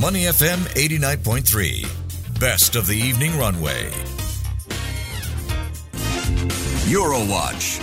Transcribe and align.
Money 0.00 0.24
FM 0.24 0.58
89.3. 0.74 2.40
Best 2.40 2.74
of 2.74 2.88
the 2.88 2.96
evening 2.96 3.38
runway. 3.38 3.90
Eurowatch. 6.90 7.80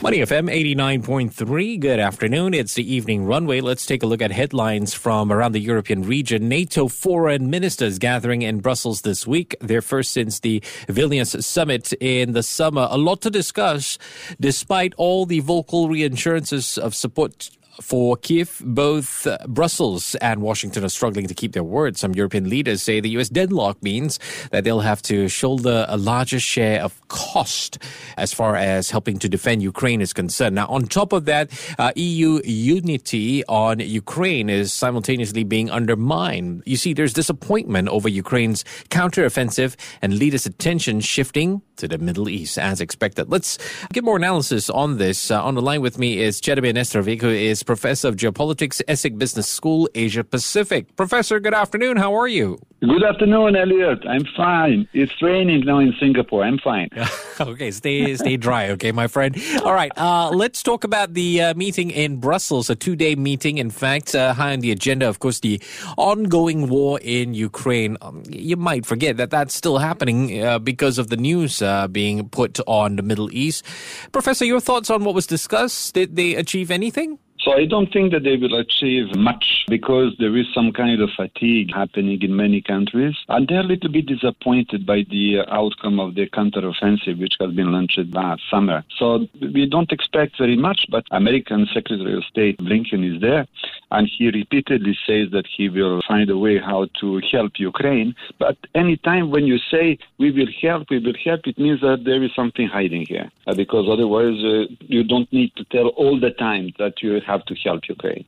Money 0.00 0.18
FM 0.18 0.48
89.3. 0.48 1.80
Good 1.80 1.98
afternoon. 1.98 2.54
It's 2.54 2.74
the 2.74 2.94
evening 2.94 3.24
runway. 3.24 3.60
Let's 3.60 3.84
take 3.84 4.04
a 4.04 4.06
look 4.06 4.22
at 4.22 4.30
headlines 4.30 4.94
from 4.94 5.32
around 5.32 5.52
the 5.52 5.60
European 5.60 6.02
region. 6.02 6.48
NATO 6.48 6.86
foreign 6.86 7.50
ministers 7.50 7.98
gathering 7.98 8.42
in 8.42 8.60
Brussels 8.60 9.02
this 9.02 9.26
week, 9.26 9.56
their 9.60 9.82
first 9.82 10.12
since 10.12 10.38
the 10.38 10.60
Vilnius 10.86 11.42
summit 11.42 11.92
in 11.94 12.32
the 12.32 12.44
summer. 12.44 12.86
A 12.88 12.96
lot 12.96 13.22
to 13.22 13.30
discuss 13.30 13.98
despite 14.40 14.94
all 14.96 15.26
the 15.26 15.40
vocal 15.40 15.88
reassurances 15.88 16.78
of 16.78 16.94
support 16.94 17.50
for 17.80 18.16
Kiev, 18.16 18.60
both 18.64 19.26
uh, 19.26 19.38
Brussels 19.48 20.14
and 20.16 20.42
Washington 20.42 20.84
are 20.84 20.88
struggling 20.88 21.26
to 21.26 21.34
keep 21.34 21.52
their 21.52 21.64
word. 21.64 21.96
Some 21.96 22.14
European 22.14 22.48
leaders 22.48 22.82
say 22.82 23.00
the 23.00 23.10
US 23.10 23.28
deadlock 23.28 23.82
means 23.82 24.18
that 24.50 24.64
they'll 24.64 24.80
have 24.80 25.02
to 25.02 25.28
shoulder 25.28 25.86
a 25.88 25.96
larger 25.96 26.40
share 26.40 26.82
of 26.82 27.00
cost 27.08 27.78
as 28.16 28.32
far 28.32 28.56
as 28.56 28.90
helping 28.90 29.18
to 29.20 29.28
defend 29.28 29.62
Ukraine 29.62 30.00
is 30.00 30.12
concerned. 30.12 30.54
Now, 30.54 30.66
on 30.66 30.86
top 30.86 31.12
of 31.12 31.24
that, 31.24 31.50
uh, 31.78 31.92
EU 31.96 32.40
unity 32.44 33.44
on 33.46 33.80
Ukraine 33.80 34.50
is 34.50 34.72
simultaneously 34.72 35.44
being 35.44 35.70
undermined. 35.70 36.62
You 36.66 36.76
see, 36.76 36.92
there's 36.92 37.12
disappointment 37.12 37.88
over 37.88 38.08
Ukraine's 38.08 38.64
counteroffensive 38.90 39.76
and 40.02 40.18
leaders' 40.18 40.46
attention 40.46 41.00
shifting 41.00 41.62
to 41.76 41.88
the 41.88 41.98
Middle 41.98 42.28
East 42.28 42.58
as 42.58 42.80
expected. 42.80 43.30
Let's 43.30 43.58
get 43.92 44.04
more 44.04 44.16
analysis 44.16 44.70
on 44.70 44.98
this. 44.98 45.30
Uh, 45.30 45.42
on 45.42 45.54
the 45.54 45.62
line 45.62 45.80
with 45.80 45.98
me 45.98 46.20
is 46.20 46.40
Cedomir 46.40 46.72
Nestorovic, 46.72 47.20
who 47.20 47.28
is 47.28 47.61
professor 47.62 48.08
of 48.08 48.16
geopolitics, 48.16 48.80
ESSEC 48.88 49.18
Business 49.18 49.48
School, 49.48 49.88
Asia 49.94 50.24
Pacific. 50.24 50.94
Professor, 50.96 51.40
good 51.40 51.54
afternoon. 51.54 51.96
How 51.96 52.14
are 52.14 52.28
you? 52.28 52.58
Good 52.82 53.04
afternoon, 53.04 53.54
Elliot. 53.54 54.04
I'm 54.08 54.24
fine. 54.36 54.88
It's 54.92 55.22
raining 55.22 55.64
now 55.64 55.78
in 55.78 55.94
Singapore. 56.00 56.42
I'm 56.42 56.58
fine. 56.58 56.88
okay, 57.40 57.70
stay 57.70 58.16
stay 58.16 58.36
dry, 58.36 58.70
okay, 58.70 58.90
my 58.90 59.06
friend. 59.06 59.40
All 59.64 59.72
right, 59.72 59.92
uh, 59.96 60.30
let's 60.30 60.64
talk 60.64 60.82
about 60.82 61.14
the 61.14 61.42
uh, 61.42 61.54
meeting 61.54 61.92
in 61.92 62.16
Brussels, 62.16 62.68
a 62.70 62.74
two 62.74 62.96
day 62.96 63.14
meeting. 63.14 63.58
In 63.58 63.70
fact, 63.70 64.16
uh, 64.16 64.34
high 64.34 64.52
on 64.52 64.60
the 64.60 64.72
agenda, 64.72 65.08
of 65.08 65.20
course, 65.20 65.38
the 65.38 65.62
ongoing 65.96 66.68
war 66.68 66.98
in 67.02 67.34
Ukraine. 67.34 67.96
Um, 68.02 68.24
you 68.28 68.56
might 68.56 68.84
forget 68.84 69.16
that 69.16 69.30
that's 69.30 69.54
still 69.54 69.78
happening 69.78 70.42
uh, 70.42 70.58
because 70.58 70.98
of 70.98 71.06
the 71.06 71.16
news 71.16 71.62
uh, 71.62 71.86
being 71.86 72.28
put 72.30 72.58
on 72.66 72.96
the 72.96 73.02
Middle 73.02 73.30
East. 73.32 73.64
Professor, 74.10 74.44
your 74.44 74.60
thoughts 74.60 74.90
on 74.90 75.04
what 75.04 75.14
was 75.14 75.28
discussed? 75.28 75.94
Did 75.94 76.16
they 76.16 76.34
achieve 76.34 76.72
anything? 76.72 77.20
So 77.44 77.52
I 77.52 77.66
don't 77.66 77.92
think 77.92 78.12
that 78.12 78.22
they 78.22 78.36
will 78.36 78.54
achieve 78.54 79.16
much 79.16 79.64
because 79.66 80.14
there 80.20 80.36
is 80.36 80.46
some 80.54 80.72
kind 80.72 81.00
of 81.02 81.10
fatigue 81.16 81.74
happening 81.74 82.22
in 82.22 82.36
many 82.36 82.62
countries. 82.62 83.16
And 83.28 83.48
they're 83.48 83.60
a 83.60 83.64
little 83.64 83.90
bit 83.90 84.06
disappointed 84.06 84.86
by 84.86 85.04
the 85.10 85.40
uh, 85.40 85.54
outcome 85.54 85.98
of 85.98 86.14
the 86.14 86.28
counteroffensive, 86.28 87.18
which 87.18 87.34
has 87.40 87.52
been 87.52 87.72
launched 87.72 87.98
last 88.12 88.42
summer. 88.48 88.84
So 88.96 89.26
we 89.40 89.66
don't 89.66 89.90
expect 89.90 90.38
very 90.38 90.56
much, 90.56 90.86
but 90.88 91.04
American 91.10 91.66
Secretary 91.74 92.16
of 92.16 92.24
State 92.24 92.58
Blinken 92.58 93.02
is 93.12 93.20
there, 93.20 93.48
and 93.92 94.10
he 94.16 94.30
repeatedly 94.30 94.96
says 95.06 95.30
that 95.32 95.46
he 95.56 95.68
will 95.68 96.00
find 96.08 96.28
a 96.30 96.36
way 96.36 96.58
how 96.58 96.88
to 97.00 97.20
help 97.30 97.52
Ukraine. 97.58 98.14
But 98.38 98.56
anytime 98.74 99.30
when 99.30 99.46
you 99.46 99.58
say 99.70 99.98
we 100.18 100.30
will 100.30 100.52
help, 100.62 100.90
we 100.90 100.98
will 100.98 101.18
help, 101.24 101.46
it 101.46 101.58
means 101.58 101.80
that 101.82 102.04
there 102.04 102.22
is 102.22 102.30
something 102.34 102.66
hiding 102.66 103.04
here, 103.06 103.30
uh, 103.46 103.54
because 103.54 103.86
otherwise 103.88 104.38
uh, 104.44 104.64
you 104.80 105.04
don't 105.04 105.30
need 105.32 105.54
to 105.56 105.64
tell 105.64 105.88
all 106.00 106.18
the 106.18 106.30
time 106.30 106.72
that 106.78 107.02
you 107.02 107.20
have 107.26 107.44
to 107.46 107.54
help 107.64 107.82
Ukraine. 107.88 108.24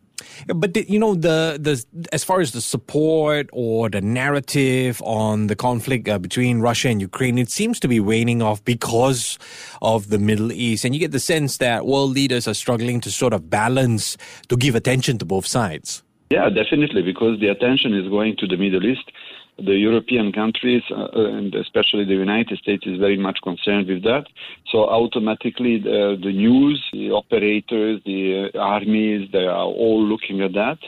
But 0.54 0.76
you 0.88 0.98
know 0.98 1.14
the 1.14 1.58
the 1.60 1.84
as 2.12 2.24
far 2.24 2.40
as 2.40 2.52
the 2.52 2.60
support 2.60 3.48
or 3.52 3.90
the 3.90 4.00
narrative 4.00 5.02
on 5.02 5.48
the 5.48 5.56
conflict 5.56 6.08
uh, 6.08 6.18
between 6.18 6.60
Russia 6.60 6.88
and 6.88 7.00
Ukraine, 7.00 7.38
it 7.38 7.50
seems 7.50 7.80
to 7.80 7.88
be 7.88 8.00
waning 8.00 8.42
off 8.42 8.64
because 8.64 9.38
of 9.82 10.10
the 10.10 10.18
Middle 10.18 10.52
East, 10.52 10.84
and 10.84 10.94
you 10.94 11.00
get 11.00 11.12
the 11.12 11.20
sense 11.20 11.58
that 11.58 11.86
world 11.86 12.10
leaders 12.10 12.46
are 12.46 12.54
struggling 12.54 13.00
to 13.00 13.10
sort 13.10 13.32
of 13.32 13.50
balance 13.50 14.16
to 14.48 14.56
give 14.56 14.74
attention 14.74 15.18
to 15.18 15.24
both 15.24 15.46
sides. 15.46 16.02
Yeah, 16.30 16.48
definitely, 16.48 17.02
because 17.02 17.38
the 17.40 17.48
attention 17.48 17.94
is 17.94 18.08
going 18.08 18.36
to 18.38 18.46
the 18.46 18.56
Middle 18.56 18.84
East 18.86 19.10
the 19.58 19.74
European 19.74 20.32
countries 20.32 20.82
uh, 20.90 21.08
and 21.12 21.54
especially 21.54 22.04
the 22.04 22.14
United 22.14 22.58
States 22.58 22.84
is 22.86 22.98
very 22.98 23.16
much 23.16 23.38
concerned 23.42 23.86
with 23.88 24.02
that. 24.02 24.26
So 24.70 24.88
automatically 24.88 25.78
the, 25.78 26.18
the 26.20 26.32
news, 26.32 26.82
the 26.92 27.10
operators, 27.10 28.00
the 28.04 28.50
uh, 28.54 28.58
armies, 28.58 29.30
they 29.32 29.46
are 29.46 29.64
all 29.64 30.02
looking 30.02 30.40
at 30.40 30.52
that. 30.54 30.78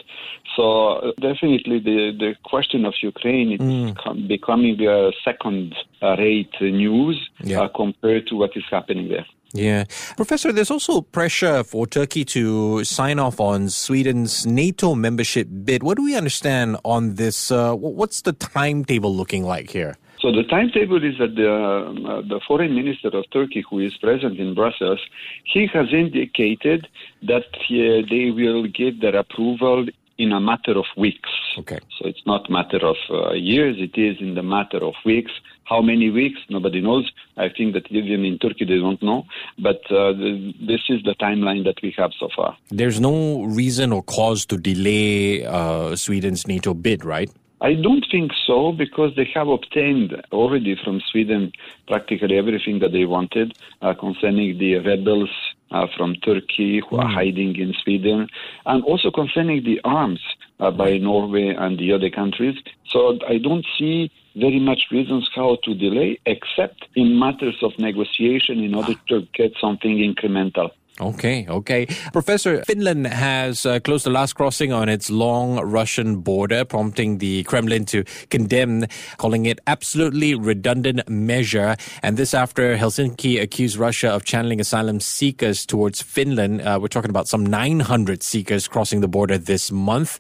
So 0.56 0.88
uh, 0.88 1.12
definitely 1.20 1.78
the, 1.78 2.12
the 2.18 2.34
question 2.44 2.84
of 2.84 2.94
Ukraine 3.02 3.52
is 3.52 3.60
mm. 3.60 4.28
becoming 4.28 4.80
a 4.86 5.12
second 5.24 5.74
rate 6.02 6.54
news 6.60 7.18
yeah. 7.40 7.62
uh, 7.62 7.68
compared 7.68 8.26
to 8.28 8.36
what 8.36 8.56
is 8.56 8.64
happening 8.70 9.08
there. 9.08 9.26
Yeah. 9.52 9.84
Professor, 10.16 10.52
there's 10.52 10.70
also 10.70 11.00
pressure 11.00 11.64
for 11.64 11.86
Turkey 11.86 12.24
to 12.26 12.84
sign 12.84 13.18
off 13.18 13.40
on 13.40 13.70
Sweden's 13.70 14.46
NATO 14.46 14.94
membership 14.94 15.48
bid. 15.64 15.82
What 15.82 15.96
do 15.96 16.04
we 16.04 16.16
understand 16.16 16.76
on 16.84 17.14
this? 17.14 17.50
Uh, 17.50 17.74
what's 17.74 18.22
the 18.22 18.32
timetable 18.32 19.14
looking 19.14 19.44
like 19.44 19.70
here? 19.70 19.96
So 20.20 20.32
the 20.32 20.42
timetable 20.44 21.04
is 21.04 21.18
that 21.18 21.36
the, 21.36 21.52
uh, 21.52 22.22
the 22.22 22.40
foreign 22.46 22.74
minister 22.74 23.08
of 23.08 23.24
Turkey, 23.32 23.62
who 23.68 23.80
is 23.80 23.96
present 23.98 24.38
in 24.38 24.54
Brussels, 24.54 25.00
he 25.44 25.66
has 25.72 25.92
indicated 25.92 26.88
that 27.22 27.44
uh, 27.54 28.06
they 28.10 28.30
will 28.30 28.66
give 28.66 29.00
their 29.00 29.14
approval 29.14 29.86
in 30.18 30.32
a 30.32 30.40
matter 30.40 30.72
of 30.72 30.86
weeks. 30.96 31.28
Okay. 31.58 31.78
So 31.98 32.08
it's 32.08 32.24
not 32.26 32.48
a 32.48 32.52
matter 32.52 32.84
of 32.84 32.96
uh, 33.10 33.32
years, 33.34 33.76
it 33.78 34.00
is 34.00 34.16
in 34.20 34.34
the 34.34 34.42
matter 34.42 34.78
of 34.78 34.94
weeks. 35.04 35.32
How 35.66 35.82
many 35.82 36.10
weeks? 36.10 36.38
Nobody 36.48 36.80
knows. 36.80 37.10
I 37.36 37.48
think 37.48 37.74
that 37.74 37.90
even 37.90 38.24
in 38.24 38.38
Turkey 38.38 38.64
they 38.64 38.78
don't 38.78 39.02
know. 39.02 39.26
But 39.58 39.80
uh, 39.90 40.12
this 40.12 40.82
is 40.88 41.02
the 41.02 41.14
timeline 41.20 41.64
that 41.64 41.78
we 41.82 41.94
have 41.98 42.12
so 42.18 42.28
far. 42.34 42.56
There's 42.70 43.00
no 43.00 43.42
reason 43.42 43.92
or 43.92 44.02
cause 44.02 44.46
to 44.46 44.56
delay 44.56 45.44
uh, 45.44 45.96
Sweden's 45.96 46.46
NATO 46.46 46.72
bid, 46.74 47.04
right? 47.04 47.30
I 47.60 47.72
don't 47.74 48.04
think 48.10 48.32
so 48.46 48.72
because 48.72 49.16
they 49.16 49.26
have 49.34 49.48
obtained 49.48 50.14
already 50.30 50.76
from 50.84 51.00
Sweden 51.10 51.52
practically 51.88 52.36
everything 52.36 52.80
that 52.80 52.92
they 52.92 53.06
wanted 53.06 53.56
uh, 53.80 53.94
concerning 53.94 54.58
the 54.58 54.76
rebels 54.76 55.30
uh, 55.70 55.86
from 55.96 56.16
Turkey 56.16 56.82
who 56.88 56.98
are 56.98 57.08
hmm. 57.08 57.14
hiding 57.14 57.56
in 57.56 57.74
Sweden, 57.82 58.28
and 58.66 58.84
also 58.84 59.10
concerning 59.10 59.64
the 59.64 59.80
arms 59.84 60.20
uh, 60.60 60.70
by 60.70 60.98
Norway 60.98 61.54
and 61.56 61.78
the 61.78 61.92
other 61.92 62.10
countries. 62.10 62.56
So 62.88 63.18
I 63.28 63.38
don't 63.38 63.66
see 63.78 64.10
very 64.34 64.60
much 64.60 64.82
reasons 64.90 65.28
how 65.34 65.58
to 65.64 65.74
delay, 65.74 66.18
except 66.26 66.86
in 66.94 67.18
matters 67.18 67.56
of 67.62 67.72
negotiation 67.78 68.60
in 68.60 68.74
order 68.74 68.94
to 69.08 69.26
get 69.34 69.52
something 69.60 69.96
incremental. 69.98 70.70
Okay, 70.98 71.46
okay. 71.46 71.84
Professor, 72.12 72.64
Finland 72.64 73.06
has 73.06 73.66
uh, 73.66 73.78
closed 73.80 74.06
the 74.06 74.10
last 74.10 74.32
crossing 74.32 74.72
on 74.72 74.88
its 74.88 75.10
long 75.10 75.60
Russian 75.60 76.20
border, 76.20 76.64
prompting 76.64 77.18
the 77.18 77.42
Kremlin 77.42 77.84
to 77.86 78.04
condemn, 78.30 78.86
calling 79.18 79.44
it 79.44 79.60
absolutely 79.66 80.34
redundant 80.34 81.06
measure. 81.06 81.76
And 82.02 82.16
this 82.16 82.32
after 82.32 82.78
Helsinki 82.78 83.40
accused 83.40 83.76
Russia 83.76 84.08
of 84.08 84.24
channeling 84.24 84.58
asylum 84.58 85.00
seekers 85.00 85.66
towards 85.66 86.00
Finland. 86.00 86.62
Uh, 86.62 86.78
we're 86.80 86.88
talking 86.88 87.10
about 87.10 87.28
some 87.28 87.44
900 87.44 88.22
seekers 88.22 88.66
crossing 88.66 89.02
the 89.02 89.08
border 89.08 89.36
this 89.36 89.70
month. 89.70 90.16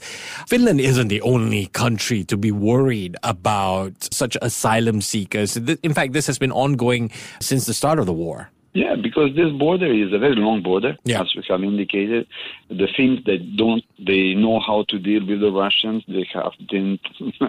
Finland 0.46 0.80
isn't 0.80 1.08
the 1.08 1.22
only 1.22 1.66
country 1.68 2.22
to 2.24 2.36
be 2.36 2.52
worried 2.52 3.16
about 3.22 4.12
such 4.12 4.36
asylum 4.42 5.00
seekers. 5.00 5.56
In 5.56 5.94
fact, 5.94 6.12
this 6.12 6.26
has 6.26 6.38
been 6.38 6.52
ongoing 6.52 7.10
since 7.40 7.64
the 7.64 7.72
start 7.72 7.98
of 7.98 8.04
the 8.04 8.12
war. 8.12 8.50
Yeah, 8.76 8.94
because 8.94 9.34
this 9.34 9.50
border 9.52 9.90
is 9.90 10.12
a 10.12 10.18
very 10.18 10.36
long 10.36 10.62
border, 10.62 10.98
yeah. 11.04 11.22
as 11.22 11.34
we 11.34 11.42
have 11.48 11.62
indicated. 11.62 12.26
The 12.68 12.88
Finns 12.94 13.24
they 13.24 13.38
don't 13.38 13.82
they 13.98 14.34
know 14.34 14.60
how 14.60 14.84
to 14.90 14.98
deal 14.98 15.26
with 15.26 15.40
the 15.40 15.50
Russians. 15.50 16.04
They 16.06 16.28
have 16.34 16.52
been 16.68 16.98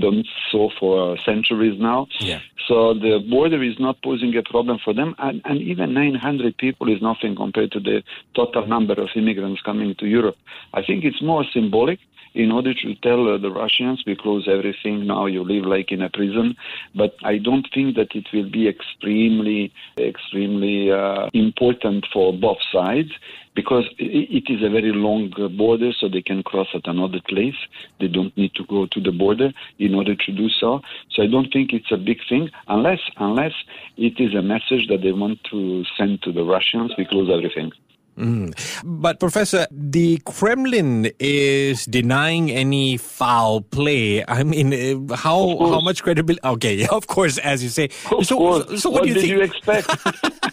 done 0.00 0.22
so 0.52 0.70
for 0.78 1.18
centuries 1.24 1.76
now. 1.80 2.06
Yeah. 2.20 2.38
So 2.68 2.94
the 2.94 3.18
border 3.28 3.60
is 3.64 3.74
not 3.80 4.00
posing 4.02 4.36
a 4.36 4.44
problem 4.44 4.78
for 4.84 4.94
them, 4.94 5.16
and, 5.18 5.42
and 5.44 5.60
even 5.60 5.92
900 5.92 6.56
people 6.56 6.88
is 6.94 7.02
nothing 7.02 7.34
compared 7.34 7.72
to 7.72 7.80
the 7.80 8.04
total 8.36 8.64
number 8.68 8.94
of 8.94 9.08
immigrants 9.16 9.62
coming 9.62 9.92
to 9.98 10.06
Europe. 10.06 10.36
I 10.72 10.82
think 10.84 11.02
it's 11.02 11.20
more 11.20 11.44
symbolic 11.52 11.98
in 12.36 12.52
order 12.52 12.74
to 12.74 12.94
tell 12.96 13.34
uh, 13.34 13.38
the 13.38 13.50
Russians 13.50 14.04
we 14.06 14.14
close 14.14 14.46
everything 14.46 15.06
now, 15.06 15.24
you 15.24 15.42
live 15.42 15.64
like 15.64 15.90
in 15.90 16.02
a 16.02 16.10
prison. 16.10 16.54
But 16.94 17.14
I 17.24 17.38
don't 17.38 17.66
think 17.72 17.96
that 17.96 18.14
it 18.14 18.26
will 18.32 18.50
be 18.50 18.68
extremely, 18.68 19.72
extremely 19.98 20.92
uh, 20.92 21.30
important 21.32 22.06
for 22.12 22.32
both 22.32 22.58
sides 22.70 23.10
because 23.54 23.84
it 23.98 24.50
is 24.50 24.62
a 24.62 24.68
very 24.68 24.92
long 24.92 25.32
border, 25.56 25.90
so 25.98 26.10
they 26.10 26.20
can 26.20 26.42
cross 26.42 26.68
at 26.74 26.86
another 26.86 27.20
place. 27.26 27.56
They 27.98 28.08
don't 28.08 28.36
need 28.36 28.54
to 28.56 28.66
go 28.66 28.86
to 28.86 29.00
the 29.00 29.12
border 29.12 29.50
in 29.78 29.94
order 29.94 30.14
to 30.14 30.32
do 30.32 30.50
so. 30.50 30.82
So 31.10 31.22
I 31.22 31.26
don't 31.26 31.50
think 31.50 31.72
it's 31.72 31.90
a 31.90 31.96
big 31.96 32.18
thing, 32.28 32.50
unless 32.68 33.00
unless 33.16 33.54
it 33.96 34.20
is 34.20 34.34
a 34.34 34.42
message 34.42 34.88
that 34.88 35.00
they 35.02 35.12
want 35.12 35.42
to 35.50 35.84
send 35.96 36.22
to 36.22 36.32
the 36.32 36.44
Russians. 36.44 36.92
We 36.98 37.06
close 37.06 37.30
everything. 37.32 37.72
Mm. 38.16 38.56
But, 38.84 39.20
Professor, 39.20 39.66
the 39.70 40.18
Kremlin 40.24 41.10
is 41.20 41.84
denying 41.84 42.50
any 42.50 42.96
foul 42.96 43.60
play. 43.60 44.24
I 44.26 44.42
mean, 44.42 44.72
uh, 44.72 45.16
how 45.16 45.56
how 45.58 45.80
much 45.80 46.02
credibility? 46.02 46.40
Okay, 46.44 46.86
of 46.90 47.06
course, 47.06 47.38
as 47.38 47.62
you 47.62 47.68
say. 47.68 47.90
Of 48.10 48.26
so, 48.26 48.36
course. 48.36 48.82
so 48.82 48.90
what, 48.90 49.00
what, 49.00 49.02
do 49.04 49.08
you 49.08 49.14
did 49.14 49.20
think? 49.20 49.32
you 49.32 49.42
expect? 49.42 49.90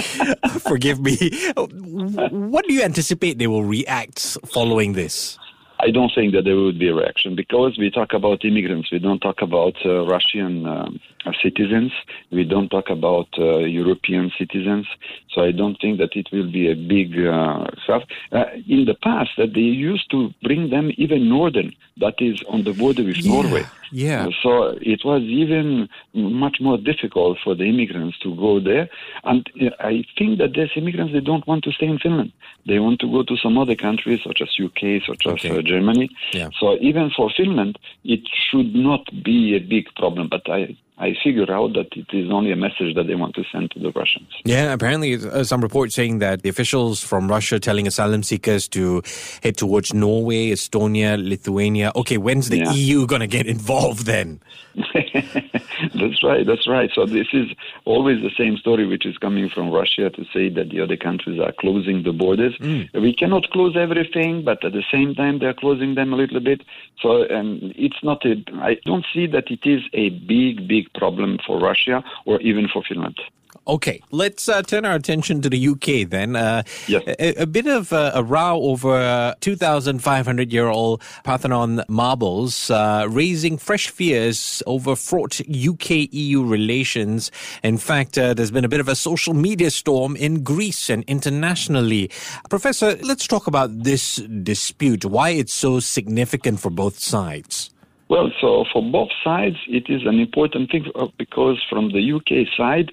Forgive 0.60 1.00
me. 1.00 1.16
What 1.56 2.66
do 2.66 2.74
you 2.74 2.82
anticipate 2.82 3.38
they 3.38 3.46
will 3.46 3.64
react 3.64 4.36
following 4.46 4.92
this? 4.92 5.38
I 5.82 5.90
don't 5.90 6.12
think 6.14 6.32
that 6.34 6.44
there 6.44 6.56
would 6.56 6.78
be 6.78 6.88
a 6.88 6.94
reaction 6.94 7.34
because 7.34 7.76
we 7.76 7.90
talk 7.90 8.12
about 8.12 8.44
immigrants. 8.44 8.92
We 8.92 9.00
don't 9.00 9.18
talk 9.18 9.42
about 9.42 9.74
uh, 9.84 10.06
Russian 10.06 10.64
um, 10.64 11.00
citizens. 11.42 11.90
We 12.30 12.44
don't 12.44 12.68
talk 12.68 12.88
about 12.88 13.26
uh, 13.36 13.58
European 13.58 14.30
citizens. 14.38 14.86
So 15.32 15.42
I 15.42 15.50
don't 15.50 15.76
think 15.80 15.98
that 15.98 16.14
it 16.14 16.28
will 16.30 16.50
be 16.50 16.70
a 16.70 16.76
big 16.76 17.26
uh, 17.26 17.66
stuff. 17.82 18.04
Uh, 18.30 18.44
in 18.68 18.84
the 18.84 18.94
past, 18.94 19.30
that 19.38 19.54
they 19.54 19.60
used 19.60 20.08
to 20.12 20.32
bring 20.42 20.70
them 20.70 20.92
even 20.98 21.28
northern, 21.28 21.74
that 21.96 22.14
is 22.18 22.40
on 22.48 22.62
the 22.62 22.72
border 22.72 23.02
with 23.02 23.16
Yeah, 23.16 23.32
Norway. 23.32 23.66
Yeah. 23.92 24.26
So 24.42 24.76
it 24.80 25.04
was 25.04 25.22
even 25.22 25.88
much 26.14 26.56
more 26.60 26.78
difficult 26.78 27.38
for 27.44 27.54
the 27.54 27.64
immigrants 27.64 28.18
to 28.20 28.34
go 28.34 28.58
there. 28.58 28.88
And 29.24 29.48
I 29.80 30.04
think 30.18 30.38
that 30.38 30.54
these 30.54 30.70
immigrants, 30.76 31.12
they 31.12 31.20
don't 31.20 31.46
want 31.46 31.62
to 31.64 31.72
stay 31.72 31.86
in 31.86 31.98
Finland. 31.98 32.32
They 32.66 32.78
want 32.78 33.00
to 33.00 33.06
go 33.10 33.22
to 33.22 33.36
some 33.36 33.58
other 33.58 33.74
countries, 33.76 34.20
such 34.24 34.40
as 34.40 34.48
UK, 34.58 35.02
such 35.06 35.26
as 35.26 35.32
Okay. 35.34 35.58
uh, 35.58 35.62
Germany. 35.62 36.08
Yeah. 36.32 36.48
So 36.58 36.76
even 36.80 37.10
for 37.16 37.30
Finland, 37.36 37.78
it 38.04 38.20
should 38.46 38.74
not 38.74 39.04
be 39.22 39.54
a 39.54 39.58
big 39.60 39.86
problem. 39.94 40.28
But 40.28 40.48
I, 40.48 40.76
I 41.02 41.14
figure 41.24 41.52
out 41.52 41.72
that 41.74 41.88
it 41.96 42.06
is 42.12 42.30
only 42.30 42.52
a 42.52 42.56
message 42.56 42.94
that 42.94 43.08
they 43.08 43.16
want 43.16 43.34
to 43.34 43.42
send 43.50 43.72
to 43.72 43.80
the 43.80 43.90
Russians. 43.90 44.28
Yeah, 44.44 44.72
apparently 44.72 45.14
uh, 45.16 45.42
some 45.42 45.60
reports 45.60 45.96
saying 45.96 46.20
that 46.20 46.42
the 46.42 46.48
officials 46.48 47.02
from 47.02 47.26
Russia 47.26 47.58
telling 47.58 47.88
asylum 47.88 48.22
seekers 48.22 48.68
to 48.68 49.02
head 49.42 49.56
towards 49.56 49.92
Norway, 49.92 50.50
Estonia, 50.50 51.18
Lithuania. 51.18 51.90
Okay, 51.96 52.18
when's 52.18 52.50
the 52.50 52.58
Yeah. 52.58 52.72
EU 52.72 53.06
going 53.08 53.20
to 53.20 53.26
get 53.26 53.46
involved 53.46 54.06
then? 54.06 54.40
that's 55.94 56.22
right. 56.22 56.46
That's 56.46 56.66
right. 56.66 56.90
So 56.94 57.06
this 57.06 57.28
is 57.32 57.48
always 57.84 58.22
the 58.22 58.30
same 58.36 58.56
story, 58.56 58.86
which 58.86 59.06
is 59.06 59.18
coming 59.18 59.48
from 59.48 59.70
Russia 59.70 60.10
to 60.10 60.24
say 60.32 60.48
that 60.48 60.70
the 60.70 60.80
other 60.80 60.96
countries 60.96 61.40
are 61.40 61.52
closing 61.52 62.02
the 62.02 62.12
borders. 62.12 62.54
We 62.94 63.14
cannot 63.14 63.50
close 63.50 63.76
everything, 63.76 64.44
but 64.44 64.64
at 64.64 64.72
the 64.72 64.84
same 64.90 65.14
time 65.14 65.38
they 65.38 65.46
are 65.46 65.54
closing 65.54 65.94
them 65.94 66.12
a 66.12 66.16
little 66.16 66.40
bit. 66.40 66.62
So 67.00 67.28
um, 67.30 67.72
it's 67.76 68.02
not 68.02 68.24
a. 68.24 68.42
I 68.54 68.76
don't 68.84 69.06
see 69.12 69.26
that 69.28 69.50
it 69.50 69.60
is 69.64 69.82
a 69.92 70.10
big, 70.10 70.66
big 70.66 70.92
problem 70.94 71.38
for 71.46 71.60
Russia 71.60 72.02
or 72.24 72.40
even 72.40 72.68
for 72.68 72.82
Finland. 72.88 73.18
Okay, 73.66 74.02
let's 74.10 74.48
uh, 74.48 74.62
turn 74.62 74.84
our 74.84 74.94
attention 74.94 75.40
to 75.42 75.48
the 75.48 75.68
UK 75.68 76.08
then. 76.08 76.34
Uh, 76.36 76.62
Yes. 76.88 77.02
a, 77.06 77.42
a 77.42 77.46
bit 77.46 77.66
of 77.66 77.92
uh, 77.92 78.10
a 78.14 78.22
row 78.22 78.60
over 78.60 78.96
uh, 78.96 79.34
2,500 79.40 80.52
year 80.52 80.66
old 80.66 81.00
Parthenon 81.22 81.82
marbles, 81.88 82.70
uh, 82.70 83.06
raising 83.08 83.56
fresh 83.58 83.88
fears 83.88 84.62
over 84.66 84.96
fraught 84.96 85.40
UK 85.40 86.08
EU 86.10 86.44
relations. 86.44 87.30
In 87.62 87.78
fact, 87.78 88.18
uh, 88.18 88.34
there's 88.34 88.50
been 88.50 88.64
a 88.64 88.68
bit 88.68 88.80
of 88.80 88.88
a 88.88 88.96
social 88.96 89.34
media 89.34 89.70
storm 89.70 90.16
in 90.16 90.42
Greece 90.42 90.90
and 90.90 91.04
internationally. 91.04 92.10
Professor, 92.50 92.96
let's 93.02 93.26
talk 93.26 93.46
about 93.46 93.84
this 93.84 94.16
dispute, 94.16 95.04
why 95.04 95.30
it's 95.30 95.54
so 95.54 95.78
significant 95.78 96.58
for 96.58 96.70
both 96.70 96.98
sides. 96.98 97.70
Well, 98.08 98.30
so 98.40 98.64
for 98.72 98.82
both 98.82 99.08
sides, 99.24 99.56
it 99.68 99.84
is 99.88 100.02
an 100.04 100.20
important 100.20 100.70
thing 100.70 100.84
uh, 100.96 101.06
because 101.16 101.62
from 101.70 101.92
the 101.92 102.12
UK 102.12 102.46
side, 102.56 102.92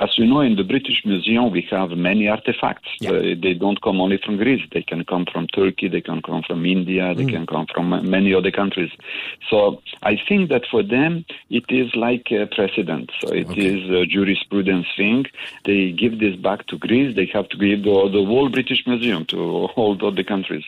as 0.00 0.16
you 0.16 0.26
know, 0.26 0.40
in 0.40 0.56
the 0.56 0.64
British 0.64 1.02
Museum, 1.04 1.50
we 1.50 1.66
have 1.70 1.90
many 1.90 2.28
artifacts. 2.28 2.88
Yeah. 3.00 3.10
Uh, 3.10 3.34
they 3.42 3.54
don't 3.54 3.80
come 3.82 4.00
only 4.00 4.18
from 4.24 4.36
Greece. 4.36 4.62
They 4.72 4.82
can 4.82 5.04
come 5.04 5.26
from 5.32 5.46
Turkey. 5.48 5.88
They 5.88 6.00
can 6.00 6.22
come 6.22 6.42
from 6.46 6.64
India. 6.64 7.14
They 7.14 7.24
can 7.24 7.46
come 7.46 7.66
from 7.72 7.90
many 8.08 8.32
other 8.34 8.50
countries. 8.50 8.92
So 9.50 9.82
I 10.02 10.14
think 10.28 10.50
that 10.50 10.64
for 10.70 10.82
them, 10.82 11.24
it 11.50 11.64
is 11.68 11.94
like 11.96 12.26
a 12.30 12.46
precedent. 12.46 13.10
So 13.20 13.28
it 13.32 13.48
Okay. 13.48 13.66
is 13.74 13.90
a 13.90 14.06
jurisprudence 14.06 14.86
thing. 14.96 15.26
They 15.64 15.92
give 15.92 16.20
this 16.20 16.36
back 16.36 16.66
to 16.68 16.78
Greece. 16.78 17.16
They 17.16 17.26
have 17.36 17.48
to 17.48 17.56
give 17.56 17.82
the, 17.82 18.08
the 18.16 18.24
whole 18.24 18.48
British 18.48 18.86
Museum 18.86 19.24
to 19.26 19.38
all 19.76 19.96
the 19.96 20.06
other 20.06 20.22
countries. 20.22 20.64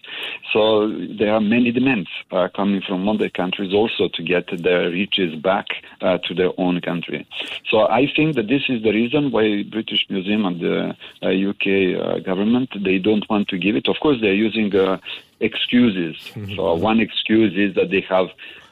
So 0.53 0.89
there 1.21 1.33
are 1.35 1.41
many 1.41 1.71
demands 1.71 2.09
uh, 2.33 2.49
coming 2.55 2.81
from 2.87 3.09
other 3.09 3.29
countries 3.29 3.73
also 3.73 4.09
to 4.17 4.23
get 4.23 4.45
their 4.67 4.91
riches 4.91 5.35
back 5.37 5.67
uh, 6.01 6.19
to 6.27 6.35
their 6.35 6.53
own 6.59 6.81
country. 6.81 7.27
So 7.71 7.77
I 7.89 8.11
think 8.17 8.35
that 8.37 8.49
this 8.49 8.65
is 8.69 8.83
the 8.83 8.93
reason 8.93 9.20
why 9.29 9.63
British 9.65 10.07
Museum 10.09 10.47
and 10.47 10.61
the 10.61 10.97
uh, 11.23 11.51
UK 11.51 11.67
uh, 12.01 12.19
government 12.21 12.71
they 12.83 12.99
don't 12.99 13.29
want 13.29 13.49
to 13.49 13.59
give 13.59 13.77
it. 13.77 13.89
Of 13.89 13.97
course, 14.01 14.19
they're 14.21 14.33
using 14.49 14.75
uh, 14.75 14.99
excuses. 15.41 16.17
so 16.57 16.75
one 16.75 17.01
excuse 17.01 17.53
is 17.57 17.75
that 17.75 17.91
they 17.91 18.05
have 18.09 18.29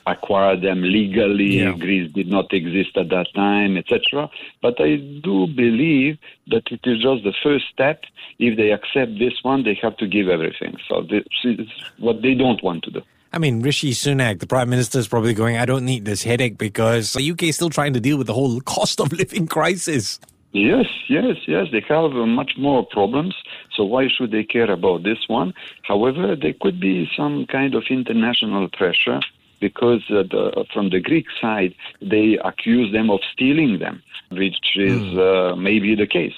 acquired 0.06 0.62
them 0.62 0.82
legally. 0.82 1.58
Yeah. 1.58 1.72
Greece 1.72 2.10
did 2.12 2.28
not 2.28 2.52
exist 2.52 2.96
at 2.96 3.08
that 3.10 3.26
time, 3.34 3.76
etc. 3.76 4.30
But 4.62 4.80
I 4.80 4.96
do 4.96 5.46
believe 5.46 6.18
that 6.48 6.64
it 6.70 6.80
is 6.84 7.02
just 7.02 7.24
the 7.24 7.34
first 7.42 7.66
step. 7.72 8.02
If 8.38 8.56
they 8.56 8.70
accept 8.70 9.18
this 9.18 9.34
one, 9.42 9.64
they 9.64 9.78
have 9.82 9.96
to 9.98 10.06
give 10.06 10.28
everything. 10.28 10.76
So 10.88 11.02
this 11.02 11.24
is 11.44 11.68
what 11.98 12.22
they 12.22 12.34
don't 12.34 12.62
want 12.62 12.84
to 12.84 12.90
do. 12.90 13.02
I 13.32 13.38
mean, 13.38 13.60
Rishi 13.60 13.92
Sunak, 13.92 14.40
the 14.40 14.46
Prime 14.46 14.70
Minister, 14.70 14.98
is 14.98 15.06
probably 15.06 15.34
going, 15.34 15.58
I 15.58 15.66
don't 15.66 15.84
need 15.84 16.06
this 16.06 16.22
headache 16.22 16.56
because 16.56 17.12
the 17.12 17.30
UK 17.30 17.44
is 17.44 17.56
still 17.56 17.68
trying 17.68 17.92
to 17.92 18.00
deal 18.00 18.16
with 18.16 18.26
the 18.26 18.32
whole 18.32 18.60
cost 18.62 19.00
of 19.00 19.12
living 19.12 19.46
crisis. 19.46 20.18
Yes, 20.58 20.86
yes, 21.08 21.36
yes. 21.46 21.68
They 21.70 21.84
have 21.88 22.12
uh, 22.16 22.26
much 22.26 22.52
more 22.58 22.84
problems. 22.84 23.34
So 23.74 23.84
why 23.84 24.08
should 24.08 24.32
they 24.32 24.42
care 24.42 24.70
about 24.70 25.04
this 25.04 25.18
one? 25.28 25.54
However, 25.82 26.34
there 26.34 26.54
could 26.60 26.80
be 26.80 27.08
some 27.16 27.46
kind 27.46 27.76
of 27.76 27.84
international 27.90 28.68
pressure 28.68 29.20
because 29.60 30.02
uh, 30.10 30.22
the, 30.22 30.64
from 30.72 30.90
the 30.90 31.00
Greek 31.00 31.26
side, 31.40 31.74
they 32.00 32.38
accuse 32.44 32.92
them 32.92 33.08
of 33.08 33.20
stealing 33.32 33.78
them, 33.78 34.02
which 34.32 34.76
is 34.76 35.16
uh, 35.16 35.54
maybe 35.56 35.94
the 35.94 36.06
case. 36.06 36.34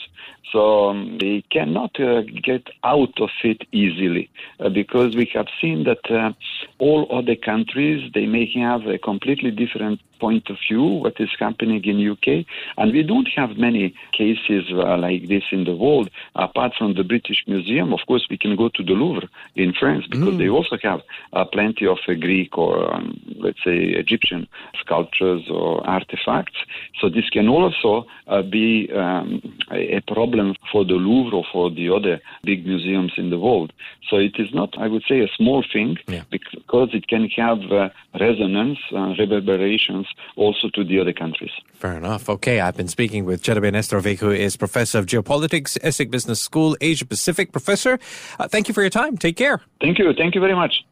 So 0.53 0.91
um, 0.91 1.19
they 1.21 1.45
cannot 1.51 1.99
uh, 2.01 2.23
get 2.43 2.67
out 2.83 3.21
of 3.21 3.31
it 3.45 3.63
easily 3.73 4.31
uh, 4.59 4.69
because 4.69 5.15
we 5.15 5.31
have 5.35 5.47
seen 5.61 5.85
that 5.85 6.11
uh, 6.11 6.33
all 6.79 7.07
other 7.13 7.37
countries 7.37 8.11
they 8.15 8.27
may 8.27 8.51
have 8.57 8.87
a 8.87 8.99
completely 8.99 9.51
different 9.51 10.01
point 10.21 10.51
of 10.51 10.57
view 10.69 10.83
what 10.83 11.15
is 11.19 11.31
happening 11.39 11.83
in 11.85 12.11
UK, 12.13 12.45
and 12.77 12.93
we 12.93 13.03
don't 13.03 13.29
have 13.35 13.57
many 13.57 13.95
cases 14.13 14.65
uh, 14.71 14.97
like 14.99 15.29
this 15.29 15.43
in 15.51 15.65
the 15.65 15.75
world 15.75 16.11
apart 16.35 16.73
from 16.79 16.95
the 16.95 17.03
British 17.03 17.43
Museum. 17.47 17.93
Of 17.93 18.01
course, 18.07 18.27
we 18.31 18.37
can 18.37 18.55
go 18.55 18.69
to 18.69 18.83
the 18.85 18.93
Louvre 18.93 19.29
in 19.57 19.73
France 19.73 20.05
because 20.09 20.37
they 20.39 20.49
also 20.49 20.77
have 20.83 21.01
uh, 21.33 21.45
plenty 21.47 21.87
of 21.87 21.99
uh, 22.07 22.15
Greek 22.15 22.57
or 22.59 22.95
um, 22.95 23.19
let's 23.41 23.59
say 23.65 23.79
Egyptian 24.05 24.47
sculptures 24.79 25.43
or 25.51 25.85
artifacts. 25.89 26.59
So 27.01 27.09
this 27.09 27.29
can 27.31 27.49
also 27.49 28.07
uh, 28.27 28.43
be 28.43 28.91
um, 28.93 29.41
a, 29.71 29.97
a 29.97 30.01
problem 30.31 30.55
for 30.73 30.85
the 30.85 30.95
Louvre 30.95 31.37
or 31.37 31.45
for 31.53 31.71
the 31.71 31.91
other 31.91 32.21
big 32.45 32.67
museums 32.67 33.13
in 33.17 33.31
the 33.31 33.39
world. 33.39 33.73
So 34.09 34.17
it 34.17 34.33
is 34.39 34.53
not, 34.55 34.77
I 34.79 34.87
would 34.89 35.03
say, 35.09 35.21
a 35.21 35.29
small 35.37 35.65
thing 35.73 35.97
Yeah. 36.09 36.23
because 36.31 36.91
it 36.95 37.09
can 37.09 37.29
have 37.37 37.59
uh, 37.71 37.89
resonance, 38.19 38.79
uh, 38.93 39.15
reverberations 39.19 40.07
also 40.37 40.69
to 40.75 40.85
the 40.85 41.01
other 41.01 41.13
countries. 41.13 41.51
Fair 41.75 41.97
enough. 41.97 42.29
Okay, 42.29 42.61
I've 42.61 42.77
been 42.77 42.89
speaking 42.89 43.25
with 43.25 43.43
Cedomir 43.43 43.73
Nestorovic, 43.73 44.19
who 44.19 44.31
is 44.31 44.57
Professor 44.57 44.99
of 44.99 45.07
Geopolitics, 45.07 45.79
ESSEC 45.81 46.11
Business 46.11 46.41
School, 46.41 46.77
Asia 46.81 47.07
Pacific. 47.07 47.53
Professor, 47.53 47.99
uh, 48.39 48.49
thank 48.49 48.69
you 48.69 48.75
for 48.75 48.83
your 48.83 48.91
time. 48.91 49.17
Take 49.17 49.37
care. 49.37 49.61
Thank 49.81 49.99
you. 49.99 50.13
Thank 50.13 50.35
you 50.35 50.41
very 50.41 50.55
much. 50.55 50.85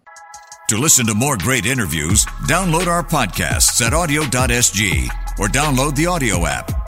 To 0.71 0.77
listen 0.77 1.07
to 1.07 1.15
more 1.15 1.37
great 1.39 1.65
interviews, 1.65 2.27
download 2.47 2.89
our 2.89 3.03
podcasts 3.03 3.81
at 3.81 3.95
awedio.sg 3.95 5.09
or 5.39 5.47
download 5.49 5.95
the 5.97 6.05
AWEDIO 6.05 6.47
app. 6.47 6.88